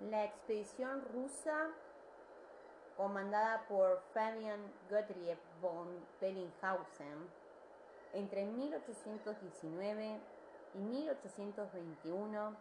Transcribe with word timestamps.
La 0.00 0.24
expedición 0.24 1.02
rusa, 1.12 1.68
comandada 2.96 3.64
por 3.68 4.02
Fabian 4.12 4.60
Gottlieb 4.90 5.38
von 5.60 5.88
Bellinghausen, 6.20 7.28
entre 8.12 8.44
1819 8.44 10.20
y 10.74 10.78
1821, 10.78 12.56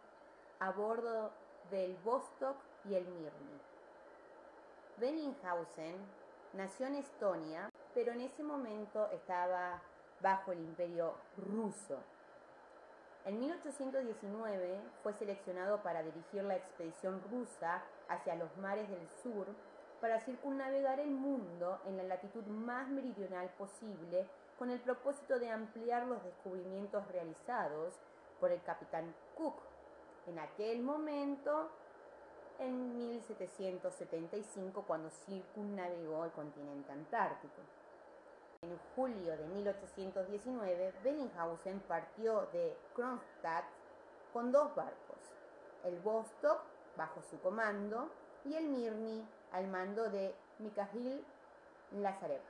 a 0.60 0.72
bordo 0.72 1.32
del 1.72 1.98
Vostok 1.98 2.56
y 2.86 2.94
el 2.94 3.06
Mirny. 3.06 3.60
Bellinghausen 4.98 5.96
nació 6.54 6.86
en 6.86 6.96
Estonia, 6.96 7.70
pero 7.96 8.12
en 8.12 8.22
ese 8.22 8.44
momento 8.44 9.10
estaba 9.12 9.82
bajo 10.22 10.52
el 10.52 10.60
imperio 10.60 11.16
ruso. 11.38 11.98
En 13.26 13.40
1819 13.40 14.82
fue 15.02 15.14
seleccionado 15.14 15.82
para 15.82 16.04
dirigir 16.04 16.44
la 16.44 16.58
expedición 16.58 17.22
rusa 17.32 17.82
hacia 18.10 18.36
los 18.36 18.56
mares 18.58 18.90
del 18.90 19.08
sur 19.22 19.48
para 20.02 20.20
circunnavegar 20.20 21.00
el 21.00 21.12
mundo 21.12 21.80
en 21.86 21.96
la 21.96 22.04
latitud 22.04 22.44
más 22.46 22.90
meridional 22.90 23.50
posible 23.58 24.28
con 24.60 24.70
el 24.70 24.80
propósito 24.82 25.40
de 25.40 25.50
ampliar 25.50 26.06
los 26.06 26.22
descubrimientos 26.24 27.08
realizados 27.08 27.94
por 28.42 28.52
el 28.52 28.62
capitán 28.64 29.16
Cook 29.36 29.56
en 30.28 30.40
aquel 30.40 30.82
momento 30.82 31.70
en 32.60 32.98
1775 32.98 34.84
cuando 34.86 35.10
circunnavegó 35.10 36.26
el 36.26 36.32
continente 36.32 36.92
antártico. 36.92 37.62
En 38.64 38.80
julio 38.96 39.36
de 39.36 39.46
1819, 39.46 40.94
Bellinghausen 41.04 41.82
partió 41.82 42.48
de 42.54 42.74
Kronstadt 42.96 43.66
con 44.32 44.54
dos 44.54 44.74
barcos, 44.74 45.18
el 45.84 46.00
Vostok 46.00 46.62
bajo 46.96 47.22
su 47.24 47.38
comando 47.42 48.10
y 48.46 48.54
el 48.54 48.70
Mirny 48.70 49.28
al 49.52 49.68
mando 49.68 50.10
de 50.10 50.34
Mikhail 50.60 51.26
Lazarev. 51.92 52.42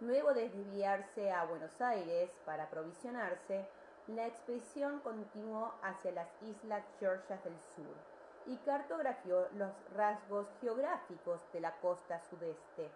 Luego 0.00 0.34
de 0.34 0.50
desviarse 0.50 1.32
a 1.32 1.46
Buenos 1.46 1.80
Aires 1.80 2.30
para 2.44 2.64
aprovisionarse, 2.64 3.66
la 4.08 4.26
expedición 4.26 5.00
continuó 5.00 5.72
hacia 5.82 6.12
las 6.12 6.28
Islas 6.42 6.84
Georgias 7.00 7.42
del 7.44 7.56
Sur 7.74 7.96
y 8.44 8.58
cartografió 8.58 9.48
los 9.54 9.72
rasgos 9.96 10.48
geográficos 10.60 11.40
de 11.54 11.60
la 11.60 11.72
costa 11.80 12.20
sudeste. 12.28 12.90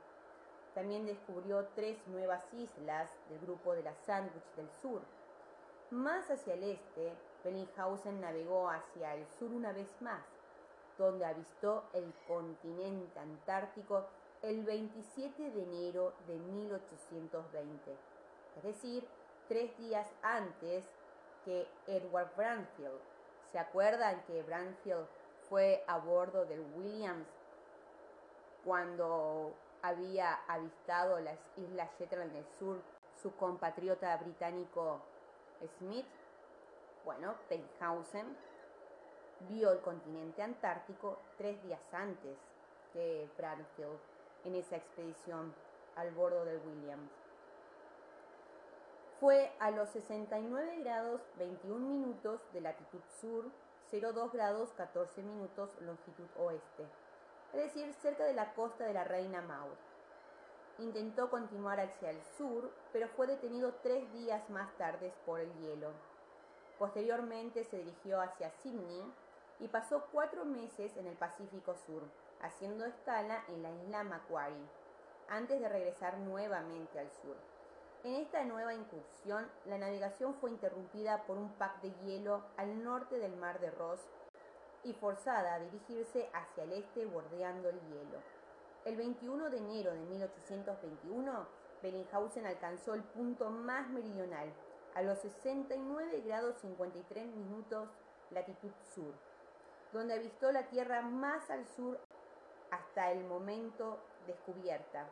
También 0.77 1.06
descubrió 1.06 1.66
tres 1.74 1.96
nuevas 2.06 2.44
islas 2.52 3.08
del 3.30 3.38
grupo 3.41 3.72
de 3.72 3.82
la 3.82 3.94
Sandwich 3.94 4.44
del 4.56 4.69
Sur. 4.82 5.00
Más 5.91 6.30
hacia 6.30 6.52
el 6.52 6.64
este, 6.64 7.14
Bellinghausen 7.42 8.20
navegó 8.20 8.69
hacia 8.69 9.14
el 9.14 9.27
sur 9.38 9.50
una 9.52 9.72
vez 9.72 9.88
más, 10.02 10.22
donde 10.98 11.24
avistó 11.24 11.84
el 11.94 12.12
continente 12.28 13.19
antártico 13.19 14.04
el 14.42 14.64
27 14.64 15.50
de 15.50 15.62
enero 15.62 16.12
de 16.27 16.36
1820, 16.36 17.97
es 18.58 18.62
decir, 18.62 19.08
tres 19.48 19.74
días 19.78 20.06
antes 20.20 20.84
que 21.47 21.66
Edward 21.86 22.36
Branfield. 22.36 23.00
¿Se 23.50 23.58
acuerdan 23.58 24.22
que 24.27 24.42
Branfield 24.42 25.06
fue 25.48 25.82
a 25.86 25.97
bordo 25.97 26.44
del 26.44 26.60
Williams 26.77 27.28
cuando 28.62 29.54
había 29.86 30.34
avistado 30.48 31.20
las 31.20 31.38
Islas 31.56 31.88
Shetland 31.98 32.32
del 32.32 32.46
Sur 32.58 32.80
su 33.22 33.34
compatriota 33.36 34.16
británico 34.16 35.00
Smith? 35.78 36.06
Bueno, 37.04 37.36
Bellinghausen 37.48 38.36
vio 39.48 39.70
el 39.70 39.80
continente 39.80 40.42
antártico 40.42 41.18
tres 41.38 41.62
días 41.62 41.80
antes 41.92 42.36
que 42.92 43.28
Branfield 43.36 43.98
en 44.44 44.56
esa 44.56 44.76
expedición 44.76 45.54
al 45.94 46.10
bordo 46.12 46.44
del 46.44 46.60
Williams. 46.66 47.10
Fue 49.20 49.52
a 49.60 49.70
los 49.70 49.88
69 49.91 50.80
grados 50.80 51.20
21 51.38 51.78
minutos 51.86 52.41
de 52.52 52.60
latitud 52.60 53.00
sur, 53.20 53.44
02 53.91 54.32
grados 54.32 54.72
14 54.72 55.22
minutos 55.22 55.70
longitud 55.80 56.26
oeste, 56.38 56.86
es 57.52 57.62
decir, 57.62 57.92
cerca 57.94 58.24
de 58.24 58.34
la 58.34 58.54
costa 58.54 58.84
de 58.84 58.92
la 58.92 59.04
Reina 59.04 59.40
Maud. 59.42 59.74
Intentó 60.78 61.30
continuar 61.30 61.80
hacia 61.80 62.10
el 62.10 62.22
sur, 62.36 62.70
pero 62.92 63.08
fue 63.08 63.26
detenido 63.26 63.74
tres 63.82 64.12
días 64.12 64.48
más 64.50 64.70
tarde 64.76 65.12
por 65.24 65.40
el 65.40 65.52
hielo. 65.54 65.90
Posteriormente 66.78 67.64
se 67.64 67.78
dirigió 67.78 68.20
hacia 68.20 68.50
Sydney 68.50 69.02
y 69.60 69.68
pasó 69.68 70.04
cuatro 70.12 70.44
meses 70.44 70.94
en 70.98 71.06
el 71.06 71.16
Pacífico 71.16 71.74
Sur, 71.86 72.02
haciendo 72.42 72.84
escala 72.84 73.42
en 73.48 73.62
la 73.62 73.70
isla 73.70 74.04
Macquarie, 74.04 74.68
antes 75.28 75.60
de 75.60 75.68
regresar 75.68 76.18
nuevamente 76.18 76.98
al 76.98 77.10
sur. 77.22 77.36
En 78.04 78.16
esta 78.16 78.44
nueva 78.44 78.74
incursión, 78.74 79.50
la 79.64 79.78
navegación 79.78 80.34
fue 80.34 80.50
interrumpida 80.50 81.24
por 81.24 81.38
un 81.38 81.50
pack 81.54 81.80
de 81.80 81.92
hielo 82.04 82.42
al 82.58 82.84
norte 82.84 83.18
del 83.18 83.34
mar 83.36 83.58
de 83.58 83.70
Ross 83.70 84.06
y 84.86 84.92
forzada 84.92 85.54
a 85.54 85.58
dirigirse 85.58 86.30
hacia 86.32 86.64
el 86.64 86.72
este 86.72 87.06
bordeando 87.06 87.69
el 87.69 87.80
hielo. 87.80 88.19
El 88.84 88.97
21 88.97 89.50
de 89.50 89.58
enero 89.58 89.92
de 89.92 90.00
1821, 90.00 91.47
Bellinghausen 91.82 92.47
alcanzó 92.47 92.94
el 92.94 93.02
punto 93.02 93.50
más 93.50 93.88
meridional, 93.88 94.52
a 94.94 95.02
los 95.02 95.19
69 95.19 96.22
grados 96.22 96.56
53 96.60 97.26
minutos 97.26 97.88
latitud 98.30 98.70
sur, 98.94 99.12
donde 99.92 100.14
avistó 100.14 100.52
la 100.52 100.69
tierra 100.69 101.02
más 101.02 101.50
al 101.50 101.66
sur 101.66 101.98
hasta 102.70 103.10
el 103.10 103.25
momento 103.25 103.98
descubierta, 104.26 105.06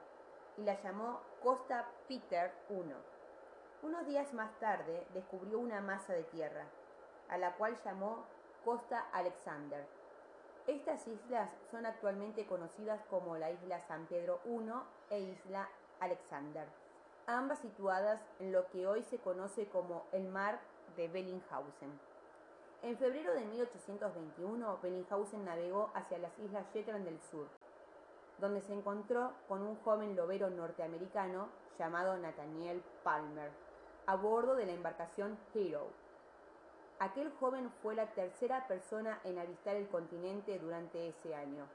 y 0.57 0.63
la 0.63 0.81
llamó 0.83 1.21
Costa 1.43 1.89
Peter 2.09 2.53
I. 2.71 2.95
Unos 3.83 4.07
días 4.07 4.33
más 4.33 4.59
tarde 4.61 5.07
descubrió 5.13 5.59
una 5.59 5.81
masa 5.81 6.13
de 6.13 6.25
tierra, 6.25 6.65
a 7.29 7.39
la 7.39 7.55
cual 7.57 7.77
llamó 7.85 8.25
Costa 8.65 9.07
Alexander. 9.13 9.85
Estas 10.67 11.07
islas 11.07 11.51
son 11.71 11.85
actualmente 11.85 12.47
conocidas 12.47 12.99
como 13.11 13.37
la 13.37 13.51
isla 13.51 13.79
San 13.87 14.07
Pedro 14.07 14.41
I 14.47 15.15
e 15.15 15.21
isla 15.21 15.69
Alexander, 16.01 16.67
ambas 17.27 17.59
situadas 17.59 18.23
en 18.39 18.53
lo 18.53 18.67
que 18.71 18.87
hoy 18.87 19.03
se 19.03 19.19
conoce 19.19 19.69
como 19.69 20.05
el 20.13 20.29
mar 20.29 20.61
de 20.97 21.09
Bellinghausen. 21.09 22.01
En 22.83 22.97
febrero 22.97 23.35
de 23.35 23.45
1821, 23.45 24.79
Bellinghausen 24.83 25.45
navegó 25.45 25.91
hacia 25.95 26.19
las 26.19 26.39
islas 26.39 26.65
Shetland 26.73 27.05
del 27.05 27.21
Sur, 27.21 27.47
donde 28.39 28.63
se 28.63 28.73
encontró 28.73 29.33
con 29.47 29.61
un 29.63 29.77
joven 29.83 30.17
lobero 30.17 30.49
norteamericano 30.49 31.49
llamado 31.79 32.17
Nathaniel 32.17 32.83
Palmer, 33.03 33.51
a 34.07 34.17
bordo 34.17 34.55
de 34.55 34.65
la 34.65 34.73
embarcación 34.73 35.39
Hero. 35.55 36.04
Aquel 37.01 37.33
joven 37.41 37.71
fue 37.83 37.95
la 37.95 38.07
tercera 38.07 38.67
persona 38.69 39.21
en 39.25 39.39
avistar 39.39 39.75
el 39.75 39.89
continente 39.89 40.59
durante 40.59 41.09
ese 41.09 41.35
año. 41.35 41.67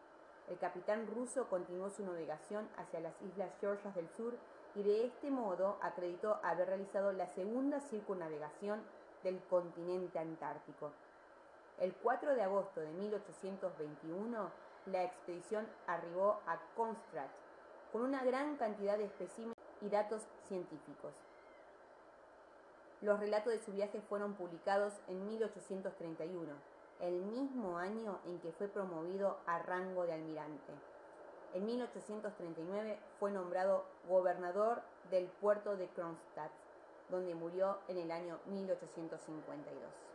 El 0.49 0.57
capitán 0.57 1.07
ruso 1.07 1.47
continuó 1.49 1.89
su 1.89 2.03
navegación 2.05 2.67
hacia 2.77 3.01
las 3.01 3.13
Islas 3.21 3.51
Georgias 3.59 3.93
del 3.95 4.09
Sur 4.15 4.33
y 4.75 4.83
de 4.83 5.05
este 5.05 5.29
modo 5.29 5.77
acreditó 5.81 6.39
haber 6.41 6.69
realizado 6.69 7.11
la 7.11 7.27
segunda 7.27 7.81
circunnavegación 7.81 8.81
del 9.23 9.39
continente 9.49 10.17
antártico. 10.17 10.91
El 11.79 11.93
4 11.93 12.35
de 12.35 12.41
agosto 12.41 12.79
de 12.79 12.91
1821, 12.91 14.49
la 14.85 15.03
expedición 15.03 15.67
arribó 15.85 16.39
a 16.47 16.59
Kronstadt 16.75 17.29
con 17.91 18.03
una 18.03 18.23
gran 18.23 18.55
cantidad 18.55 18.97
de 18.97 19.05
especímenes 19.05 19.57
y 19.81 19.89
datos 19.89 20.23
científicos. 20.47 21.13
Los 23.01 23.19
relatos 23.19 23.53
de 23.53 23.61
su 23.61 23.71
viaje 23.71 24.01
fueron 24.01 24.33
publicados 24.33 24.93
en 25.07 25.25
1831, 25.25 26.53
el 26.99 27.21
mismo 27.21 27.77
año 27.77 28.19
en 28.25 28.39
que 28.39 28.51
fue 28.51 28.67
promovido 28.67 29.37
a 29.45 29.59
rango 29.59 30.05
de 30.05 30.13
almirante. 30.13 30.73
En 31.53 31.65
1839 31.65 32.99
fue 33.19 33.31
nombrado 33.31 33.85
gobernador 34.07 34.81
del 35.09 35.27
puerto 35.27 35.77
de 35.77 35.87
Kronstadt, 35.87 36.51
donde 37.09 37.35
murió 37.35 37.77
en 37.87 37.99
el 37.99 38.11
año 38.11 38.37
1852. 38.47 40.08